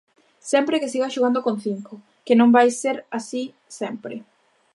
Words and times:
Sempre 0.51 0.79
que 0.81 0.91
siga 0.93 1.13
xogando 1.15 1.43
con 1.45 1.55
cinco, 1.65 1.93
que 2.25 2.37
non 2.39 2.53
vai 2.55 2.67
a 2.71 2.77
ser 2.81 2.97
así 3.17 3.43
sempre. 3.79 4.15